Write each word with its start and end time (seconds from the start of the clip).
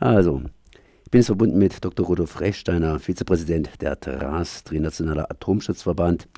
Also, 0.00 0.42
ich 1.04 1.10
bin 1.10 1.20
jetzt 1.20 1.26
verbunden 1.26 1.58
mit 1.58 1.84
Dr. 1.84 2.06
Rudolf 2.06 2.40
Rechsteiner, 2.40 3.00
Vizepräsident 3.00 3.82
der 3.82 3.98
TRAS, 3.98 4.62
Trinationaler 4.62 5.28
Atomschutzverband. 5.28 6.28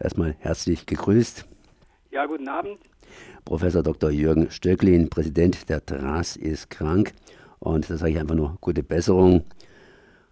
Erstmal 0.00 0.34
herzlich 0.40 0.86
gegrüßt. 0.86 1.46
Ja, 2.10 2.26
guten 2.26 2.48
Abend. 2.48 2.78
Professor 3.44 3.84
Dr. 3.84 4.10
Jürgen 4.10 4.50
Stöcklin, 4.50 5.08
Präsident 5.08 5.68
der 5.68 5.86
TRAS, 5.86 6.34
ist 6.34 6.68
krank. 6.70 7.12
Und 7.60 7.88
da 7.88 7.96
sage 7.96 8.12
ich 8.12 8.18
einfach 8.18 8.34
nur 8.34 8.58
gute 8.60 8.82
Besserung. 8.82 9.44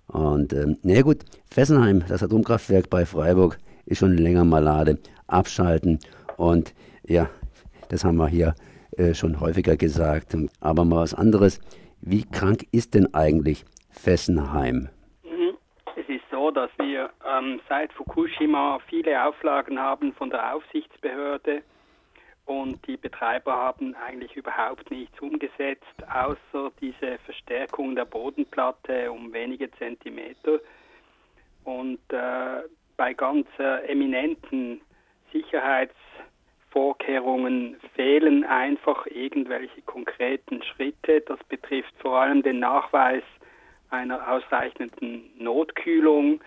Und 0.08 0.52
ähm, 0.52 0.76
na 0.82 1.00
gut, 1.02 1.18
Fessenheim, 1.50 2.02
das 2.08 2.24
Atomkraftwerk 2.24 2.90
bei 2.90 3.06
Freiburg, 3.06 3.58
ist 3.86 3.98
schon 3.98 4.16
länger 4.16 4.44
Malade. 4.44 4.98
Abschalten. 5.28 6.00
Und 6.36 6.74
ja, 7.06 7.30
das 7.88 8.04
haben 8.04 8.16
wir 8.16 8.28
hier 8.28 8.56
äh, 8.96 9.14
schon 9.14 9.38
häufiger 9.38 9.76
gesagt. 9.76 10.36
Aber 10.58 10.84
mal 10.84 11.02
was 11.02 11.14
anderes. 11.14 11.60
Wie 12.06 12.26
krank 12.26 12.66
ist 12.70 12.92
denn 12.92 13.14
eigentlich 13.14 13.64
Fessenheim? 13.90 14.90
Mhm. 15.22 15.56
Es 15.96 16.06
ist 16.06 16.24
so, 16.30 16.50
dass 16.50 16.70
wir 16.76 17.08
ähm, 17.26 17.60
seit 17.66 17.94
Fukushima 17.94 18.78
viele 18.90 19.24
Auflagen 19.24 19.78
haben 19.78 20.12
von 20.12 20.28
der 20.28 20.54
Aufsichtsbehörde 20.54 21.62
und 22.44 22.86
die 22.86 22.98
Betreiber 22.98 23.54
haben 23.54 23.94
eigentlich 23.94 24.36
überhaupt 24.36 24.90
nichts 24.90 25.18
umgesetzt, 25.18 25.96
außer 26.12 26.72
diese 26.78 27.16
Verstärkung 27.24 27.94
der 27.94 28.04
Bodenplatte 28.04 29.10
um 29.10 29.32
wenige 29.32 29.70
Zentimeter. 29.70 30.60
Und 31.64 32.00
äh, 32.10 32.68
bei 32.98 33.14
ganz 33.14 33.46
äh, 33.58 33.90
eminenten 33.90 34.82
Sicherheits 35.32 35.96
Vorkehrungen 36.74 37.76
fehlen 37.94 38.42
einfach 38.42 39.06
irgendwelche 39.06 39.80
konkreten 39.82 40.60
Schritte. 40.64 41.20
Das 41.20 41.38
betrifft 41.48 41.94
vor 42.00 42.18
allem 42.18 42.42
den 42.42 42.58
Nachweis 42.58 43.22
einer 43.90 44.28
ausreichenden 44.28 45.30
Notkühlung. 45.38 46.40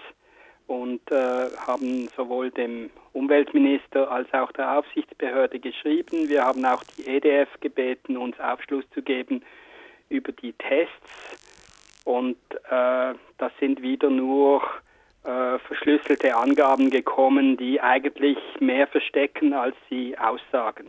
und 0.67 1.01
äh, 1.11 1.49
haben 1.65 2.07
sowohl 2.15 2.51
dem 2.51 2.91
Umweltminister 3.13 4.11
als 4.11 4.31
auch 4.33 4.51
der 4.51 4.77
Aufsichtsbehörde 4.77 5.59
geschrieben. 5.59 6.29
Wir 6.29 6.43
haben 6.43 6.63
auch 6.65 6.83
die 6.97 7.07
EDF 7.07 7.49
gebeten, 7.61 8.17
uns 8.17 8.39
Aufschluss 8.39 8.83
zu 8.93 9.01
geben 9.01 9.41
über 10.09 10.31
die 10.33 10.53
Tests. 10.53 10.91
Und 12.03 12.37
äh, 12.69 13.13
das 13.37 13.51
sind 13.59 13.81
wieder 13.81 14.09
nur 14.09 14.61
äh, 15.23 15.57
verschlüsselte 15.59 16.35
Angaben 16.35 16.89
gekommen, 16.89 17.57
die 17.57 17.81
eigentlich 17.81 18.37
mehr 18.59 18.87
verstecken, 18.87 19.53
als 19.53 19.75
sie 19.89 20.17
aussagen. 20.17 20.87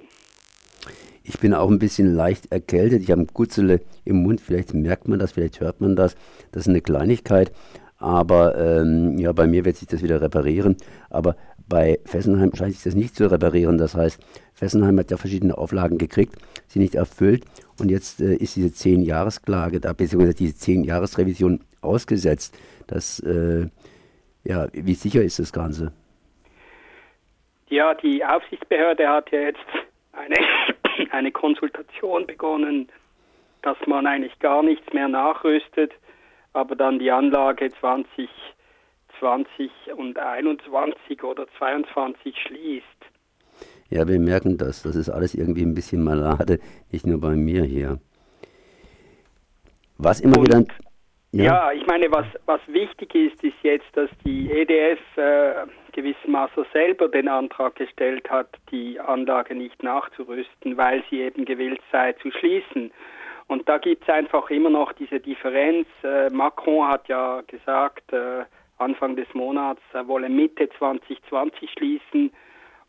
Ich 1.23 1.39
bin 1.39 1.53
auch 1.53 1.69
ein 1.71 1.79
bisschen 1.79 2.15
leicht 2.15 2.51
erkältet. 2.53 3.03
Ich 3.03 3.11
habe 3.11 3.23
ein 3.23 3.27
Gutzele 3.27 3.81
im 4.05 4.23
Mund. 4.23 4.41
Vielleicht 4.41 4.73
merkt 4.73 5.09
man 5.09 5.19
das, 5.19 5.33
vielleicht 5.33 5.61
hört 5.61 5.81
man 5.81 5.95
das. 5.95 6.17
Das 6.53 6.63
ist 6.63 6.69
eine 6.69 6.81
Kleinigkeit. 6.81 7.53
Aber 7.99 8.57
ähm, 8.57 9.19
ja, 9.19 9.33
bei 9.33 9.47
mir 9.47 9.65
wird 9.65 9.77
sich 9.77 9.89
das 9.89 10.03
wieder 10.03 10.21
reparieren. 10.21 10.77
Aber 11.11 11.37
bei 11.69 11.99
Fessenheim 12.05 12.55
scheint 12.55 12.75
sich 12.75 12.85
das 12.85 12.95
nicht 12.95 13.15
zu 13.15 13.31
reparieren. 13.31 13.77
Das 13.77 13.95
heißt, 13.95 14.21
Fessenheim 14.55 14.99
hat 14.99 15.11
ja 15.11 15.17
verschiedene 15.17 15.59
Auflagen 15.59 15.99
gekriegt, 15.99 16.37
sie 16.67 16.79
nicht 16.79 16.95
erfüllt. 16.95 17.45
Und 17.79 17.91
jetzt 17.91 18.21
äh, 18.21 18.35
ist 18.35 18.57
diese 18.57 18.69
10-Jahres-Klage 18.69 19.81
da, 19.81 19.93
beziehungsweise 19.93 20.35
diese 20.35 20.55
10-Jahres-Revision 20.55 21.61
ausgesetzt. 21.81 22.57
Das, 22.87 23.21
äh, 23.21 23.67
ja, 24.45 24.69
wie 24.73 24.95
sicher 24.95 25.23
ist 25.23 25.39
das 25.39 25.53
Ganze? 25.53 25.93
Ja, 27.69 27.95
die 27.95 28.25
Aufsichtsbehörde 28.25 29.07
hat 29.07 29.31
ja 29.31 29.41
jetzt 29.41 29.59
eine 30.19 30.37
eine 31.11 31.33
Konsultation 31.33 32.27
begonnen, 32.27 32.89
dass 33.63 33.77
man 33.87 34.07
eigentlich 34.07 34.39
gar 34.39 34.63
nichts 34.63 34.93
mehr 34.93 35.09
nachrüstet, 35.09 35.93
aber 36.53 36.77
dann 36.77 36.99
die 36.99 37.11
Anlage 37.11 37.71
2020 37.81 39.71
und 39.97 40.19
21 40.19 41.23
oder 41.25 41.47
22 41.59 42.37
schließt. 42.47 42.85
Ja, 43.91 44.07
wir 44.07 44.21
merken 44.21 44.59
das. 44.59 44.83
Das 44.83 44.97
ist 44.97 45.09
alles 45.09 45.35
irgendwie 45.35 45.63
ein 45.63 45.75
bisschen 45.75 46.05
malade, 46.05 46.59
nicht 46.93 47.07
nur 47.07 47.21
bei 47.21 47.35
mir 47.35 47.65
hier. 47.65 47.99
Was 49.97 50.21
immer 50.21 50.39
und, 50.39 50.47
wieder. 50.47 50.65
Ja. 51.33 51.45
ja, 51.45 51.73
ich 51.73 51.87
meine, 51.87 52.11
was, 52.11 52.27
was 52.47 52.61
wichtig 52.69 53.15
ist, 53.15 53.45
ist 53.45 53.57
jetzt, 53.63 53.89
dass 53.93 54.09
die 54.25 54.51
EDF 54.51 54.99
äh, 55.17 55.67
gewissermaßen 55.93 56.65
selber 56.73 57.09
den 57.09 57.29
Antrag 57.29 57.77
gestellt 57.77 58.31
hat, 58.31 58.49
die 58.71 58.99
Anlage 58.99 59.55
nicht 59.55 59.83
nachzurüsten, 59.83 60.77
weil 60.79 61.05
sie 61.11 61.21
eben 61.21 61.45
gewillt 61.45 61.83
sei 61.93 62.15
zu 62.15 62.31
schließen. 62.31 62.91
Und 63.47 63.69
da 63.69 63.79
gibt 63.79 64.05
es 64.05 64.09
einfach 64.09 64.49
immer 64.51 64.71
noch 64.71 64.93
diese 64.93 65.21
Differenz. 65.21 65.87
Äh, 66.03 66.31
Macron 66.31 66.89
hat 66.89 67.09
ja 67.09 67.43
gesagt, 67.47 68.11
äh, 68.13 68.45
Anfang 68.79 69.17
des 69.17 69.27
Monats, 69.35 69.83
er 69.93 70.09
wolle 70.09 70.29
Mitte 70.31 70.69
2020 70.79 71.71
schließen. 71.73 72.33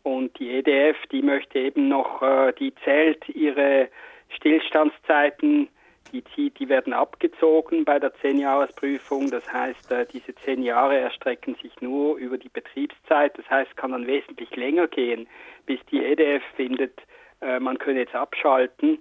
Und 0.02 0.38
die 0.38 0.50
EDF, 0.50 0.96
die 1.12 1.20
möchte 1.20 1.58
eben 1.58 1.88
noch, 1.88 2.22
äh, 2.22 2.52
die 2.58 2.74
zählt 2.84 3.28
ihre 3.28 3.88
Stillstandszeiten 4.36 5.68
die, 6.12 6.50
die 6.50 6.68
werden 6.68 6.92
abgezogen 6.92 7.84
bei 7.84 7.98
der 7.98 8.14
Zehnjahresprüfung. 8.14 9.30
Das 9.30 9.50
heißt, 9.52 9.90
äh, 9.92 10.06
diese 10.12 10.34
zehn 10.36 10.62
Jahre 10.62 10.98
erstrecken 10.98 11.56
sich 11.62 11.80
nur 11.80 12.16
über 12.16 12.38
die 12.38 12.48
Betriebszeit. 12.48 13.36
Das 13.38 13.48
heißt, 13.48 13.76
kann 13.76 13.92
dann 13.92 14.06
wesentlich 14.06 14.54
länger 14.56 14.88
gehen, 14.88 15.28
bis 15.66 15.80
die 15.90 16.04
EDF 16.04 16.42
findet, 16.56 17.00
äh, 17.40 17.60
man 17.60 17.78
könne 17.78 18.00
jetzt 18.00 18.14
abschalten. 18.14 18.98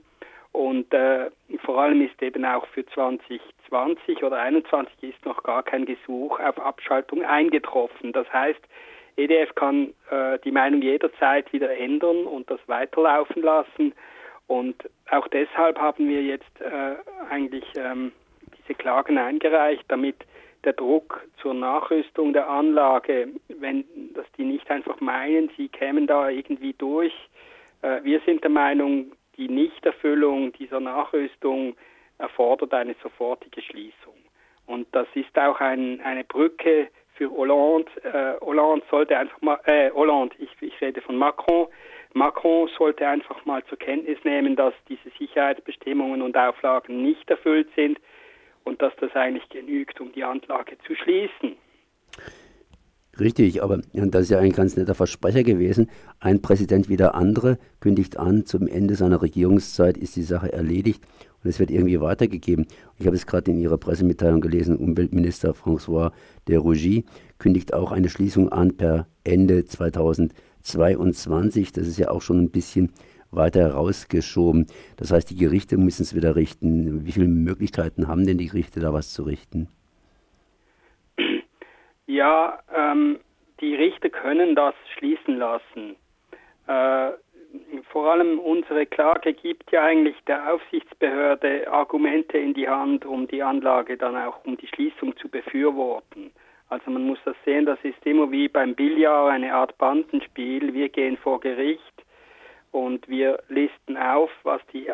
Und 0.52 0.94
äh, 0.94 1.30
vor 1.64 1.80
allem 1.80 2.02
ist 2.02 2.22
eben 2.22 2.44
auch 2.44 2.66
für 2.68 2.86
2020 2.86 4.24
oder 4.24 4.38
2021 4.38 5.16
ist 5.16 5.26
noch 5.26 5.44
gar 5.44 5.64
kein 5.64 5.86
Gesuch 5.86 6.40
auf 6.40 6.60
Abschaltung 6.60 7.24
eingetroffen. 7.24 8.14
Das 8.14 8.32
heißt, 8.34 8.60
EDF 9.16 9.54
kann 9.56 9.94
die 10.46 10.52
Meinung 10.52 10.82
jederzeit 10.82 11.52
wieder 11.52 11.78
ändern 11.78 12.24
und 12.24 12.50
das 12.50 12.60
weiterlaufen 12.68 13.42
lassen. 13.42 13.94
Und 14.50 14.90
auch 15.12 15.28
deshalb 15.28 15.78
haben 15.78 16.10
wir 16.10 16.24
jetzt 16.24 16.60
äh, 16.60 16.96
eigentlich 17.30 17.66
ähm, 17.76 18.12
diese 18.58 18.74
Klagen 18.74 19.20
eingereicht, 19.20 19.84
damit 19.90 20.16
der 20.64 20.74
Druck 20.74 21.24
zur 21.40 21.54
Nachrüstung 21.54 22.34
der 22.34 22.50
Anlage, 22.50 23.28
wenn 23.48 23.86
dass 24.16 24.26
die 24.38 24.46
nicht 24.46 24.70
einfach 24.72 25.00
meinen, 25.02 25.52
sie 25.56 25.70
kämen 25.70 26.08
da 26.08 26.30
irgendwie 26.30 26.74
durch. 26.74 27.14
Äh, 27.84 28.04
wir 28.04 28.22
sind 28.26 28.44
der 28.44 28.50
Meinung, 28.50 29.12
die 29.38 29.48
Nichterfüllung 29.48 30.52
dieser 30.54 30.80
Nachrüstung 30.80 31.76
erfordert 32.18 32.74
eine 32.74 32.96
sofortige 33.04 33.62
Schließung. 33.62 34.16
Und 34.66 34.88
das 34.94 35.08
ist 35.14 35.38
auch 35.38 35.60
ein, 35.60 36.02
eine 36.02 36.24
Brücke 36.24 36.88
für 37.14 37.30
Hollande. 37.30 37.92
Äh, 38.04 38.44
Hollande 38.44 38.84
sollte 38.90 39.16
einfach 39.16 39.40
mal, 39.42 39.60
äh, 39.66 39.92
Hollande, 39.92 40.36
ich, 40.40 40.50
ich 40.60 40.82
rede 40.82 41.02
von 41.02 41.18
Macron, 41.18 41.68
Macron 42.14 42.70
sollte 42.78 43.08
einfach 43.08 43.46
mal 43.46 43.64
zur 43.66 43.78
Kenntnis 43.78 44.18
nehmen, 44.24 44.56
dass 44.56 44.74
diese 44.88 45.10
Sicherheitsbestimmungen 45.18 46.22
und 46.22 46.36
Auflagen 46.36 47.04
nicht 47.04 47.30
erfüllt 47.30 47.70
sind 47.76 48.00
und 48.64 48.82
dass 48.82 48.94
das 48.98 49.16
eigentlich 49.16 49.48
genügt, 49.50 50.02
um 50.02 50.12
die 50.12 50.24
Anlage 50.24 50.78
zu 50.86 50.96
schließen. 50.96 51.56
Richtig, 53.20 53.62
aber 53.62 53.82
das 53.94 54.24
ist 54.24 54.30
ja 54.30 54.40
ein 54.40 54.52
ganz 54.52 54.78
netter 54.78 54.96
Versprecher 54.96 55.44
gewesen. 55.44 55.90
Ein 56.20 56.42
Präsident 56.42 56.88
wie 56.88 56.96
der 56.96 57.16
andere 57.16 57.58
kündigt 57.82 58.18
an, 58.18 58.46
zum 58.46 58.68
Ende 58.68 58.96
seiner 58.96 59.22
Regierungszeit 59.22 59.98
ist 59.98 60.16
die 60.16 60.24
Sache 60.24 60.54
erledigt 60.54 61.04
und 61.44 61.50
es 61.50 61.60
wird 61.60 61.70
irgendwie 61.70 62.00
weitergegeben. 62.00 62.68
Ich 62.98 63.08
habe 63.08 63.16
es 63.16 63.28
gerade 63.28 63.52
in 63.52 63.60
Ihrer 63.60 63.78
Pressemitteilung 63.78 64.40
gelesen, 64.40 64.78
Umweltminister 64.78 65.52
François 65.52 66.12
de 66.48 66.58
Rougy 66.58 67.06
kündigt 67.40 67.74
auch 67.74 67.92
eine 67.92 68.10
Schließung 68.10 68.50
an 68.50 68.78
per 68.78 69.08
Ende 69.24 69.66
2020. 69.66 70.49
2022. 70.62 71.72
Das 71.72 71.88
ist 71.88 71.98
ja 71.98 72.10
auch 72.10 72.22
schon 72.22 72.40
ein 72.40 72.52
bisschen 72.52 72.94
weiter 73.32 73.62
herausgeschoben. 73.62 74.68
Das 74.98 75.12
heißt, 75.12 75.30
die 75.30 75.38
Gerichte 75.38 75.78
müssen 75.78 76.04
es 76.04 76.16
wieder 76.16 76.36
richten. 76.36 77.06
Wie 77.06 77.12
viele 77.12 77.28
Möglichkeiten 77.28 78.08
haben 78.08 78.26
denn 78.26 78.38
die 78.38 78.48
Gerichte, 78.48 78.80
da 78.80 78.94
was 78.94 79.14
zu 79.14 79.24
richten? 79.24 79.70
Ja, 82.08 82.60
ähm, 82.76 83.20
die 83.62 83.76
Richter 83.76 84.10
können 84.10 84.56
das 84.56 84.74
schließen 84.98 85.38
lassen. 85.38 85.96
Äh, 86.68 87.12
vor 87.92 88.12
allem 88.12 88.40
unsere 88.40 88.86
Klage 88.86 89.34
gibt 89.34 89.72
ja 89.72 89.84
eigentlich 89.84 90.16
der 90.28 90.54
Aufsichtsbehörde 90.54 91.72
Argumente 91.72 92.38
in 92.38 92.54
die 92.54 92.68
Hand, 92.68 93.06
um 93.06 93.28
die 93.28 93.42
Anlage 93.42 93.98
dann 93.98 94.16
auch, 94.16 94.44
um 94.46 94.58
die 94.58 94.68
Schließung 94.68 95.18
zu 95.18 95.30
befürworten. 95.30 96.32
Also 96.70 96.92
man 96.92 97.06
muss 97.06 97.20
das 97.26 97.36
sehen, 97.46 97.66
das 97.66 97.80
ist 97.84 98.06
immer 98.06 98.32
wie 98.32 98.48
beim 98.48 98.76
Billard 98.76 99.32
eine 99.32 99.54
Art 99.54 99.78
Bandenspiel. 99.80 100.74
Wir 100.74 100.90
gehen 100.90 101.18
vor 101.18 101.40
Gericht 101.40 101.84
und 102.72 103.08
wir 103.10 103.40
listen 103.50 103.98
auf, 103.98 104.30
was 104.44 104.62
die 104.72 104.88
äh, 104.88 104.94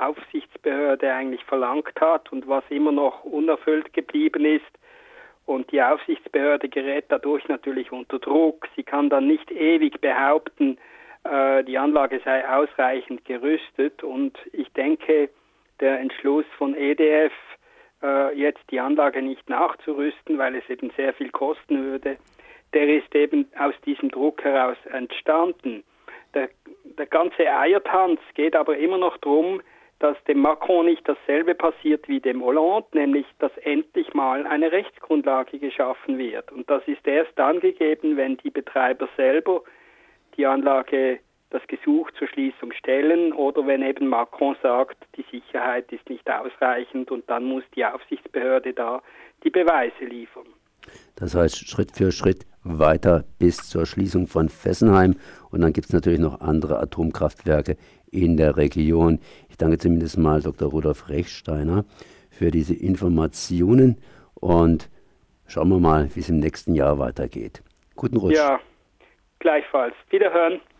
Aufsichtsbehörde 0.00 1.12
eigentlich 1.12 1.44
verlangt 1.44 2.00
hat 2.00 2.32
und 2.32 2.48
was 2.48 2.64
immer 2.70 2.90
noch 2.90 3.22
unerfüllt 3.22 3.92
geblieben 3.92 4.44
ist. 4.44 4.64
Und 5.46 5.70
die 5.70 5.82
Aufsichtsbehörde 5.82 6.68
gerät 6.68 7.04
dadurch 7.08 7.46
natürlich 7.48 7.92
unter 7.92 8.18
Druck. 8.18 8.68
Sie 8.74 8.82
kann 8.82 9.08
dann 9.08 9.26
nicht 9.26 9.50
ewig 9.50 10.00
behaupten, 10.00 10.78
äh, 11.24 11.62
die 11.64 11.78
Anlage 11.78 12.20
sei 12.24 12.48
ausreichend 12.48 13.24
gerüstet. 13.24 14.02
Und 14.02 14.36
ich 14.52 14.72
denke, 14.72 15.30
der 15.80 16.00
Entschluss 16.00 16.46
von 16.58 16.74
EDF, 16.74 17.32
äh, 18.02 18.36
jetzt 18.36 18.62
die 18.70 18.80
Anlage 18.80 19.22
nicht 19.22 19.48
nachzurüsten, 19.48 20.38
weil 20.38 20.56
es 20.56 20.68
eben 20.68 20.90
sehr 20.96 21.12
viel 21.14 21.30
kosten 21.30 21.84
würde, 21.84 22.16
der 22.74 22.88
ist 22.88 23.14
eben 23.14 23.46
aus 23.58 23.74
diesem 23.84 24.10
Druck 24.10 24.42
heraus 24.44 24.78
entstanden. 24.90 25.84
Der, 26.34 26.48
der 26.84 27.06
ganze 27.06 27.46
Eiertanz 27.46 28.20
geht 28.34 28.56
aber 28.56 28.76
immer 28.78 28.98
noch 28.98 29.18
darum, 29.18 29.60
dass 29.98 30.16
dem 30.24 30.40
Macron 30.40 30.86
nicht 30.86 31.08
dasselbe 31.08 31.54
passiert 31.54 32.08
wie 32.08 32.18
dem 32.18 32.42
Hollande, 32.42 32.88
nämlich 32.92 33.26
dass 33.38 33.56
endlich 33.58 34.12
mal 34.14 34.46
eine 34.46 34.72
Rechtsgrundlage 34.72 35.58
geschaffen 35.58 36.18
wird. 36.18 36.50
Und 36.50 36.68
das 36.68 36.82
ist 36.88 37.06
erst 37.06 37.30
dann 37.36 37.60
gegeben, 37.60 38.16
wenn 38.16 38.36
die 38.38 38.50
Betreiber 38.50 39.08
selber 39.16 39.62
die 40.36 40.44
Anlage 40.44 41.20
das 41.52 41.62
Gesuch 41.66 42.10
zur 42.18 42.28
Schließung 42.28 42.72
stellen 42.72 43.32
oder 43.32 43.66
wenn 43.66 43.82
eben 43.82 44.08
Macron 44.08 44.56
sagt, 44.62 44.96
die 45.16 45.24
Sicherheit 45.30 45.92
ist 45.92 46.08
nicht 46.08 46.28
ausreichend 46.28 47.10
und 47.10 47.28
dann 47.28 47.44
muss 47.44 47.62
die 47.76 47.84
Aufsichtsbehörde 47.84 48.72
da 48.72 49.02
die 49.44 49.50
Beweise 49.50 50.04
liefern. 50.04 50.46
Das 51.16 51.34
heißt 51.34 51.68
Schritt 51.68 51.92
für 51.92 52.10
Schritt 52.10 52.46
weiter 52.64 53.24
bis 53.38 53.68
zur 53.68 53.86
Schließung 53.86 54.26
von 54.26 54.48
Fessenheim 54.48 55.16
und 55.50 55.60
dann 55.60 55.72
gibt 55.72 55.88
es 55.88 55.92
natürlich 55.92 56.20
noch 56.20 56.40
andere 56.40 56.80
Atomkraftwerke 56.80 57.76
in 58.10 58.36
der 58.36 58.56
Region. 58.56 59.20
Ich 59.50 59.58
danke 59.58 59.78
zumindest 59.78 60.16
mal 60.16 60.40
Dr. 60.40 60.70
Rudolf 60.70 61.10
Rechsteiner 61.10 61.84
für 62.30 62.50
diese 62.50 62.74
Informationen 62.74 63.98
und 64.34 64.88
schauen 65.46 65.68
wir 65.68 65.80
mal, 65.80 66.08
wie 66.14 66.20
es 66.20 66.30
im 66.30 66.38
nächsten 66.38 66.74
Jahr 66.74 66.98
weitergeht. 66.98 67.62
Guten 67.94 68.16
Rutsch. 68.16 68.36
Ja, 68.36 68.58
gleichfalls. 69.38 69.94
Wiederhören. 70.08 70.62